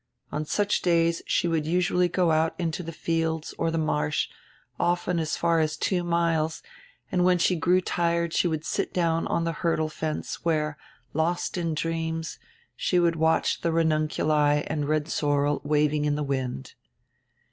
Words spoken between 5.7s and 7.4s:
two miles, and when